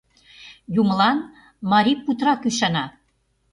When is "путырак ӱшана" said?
2.03-2.85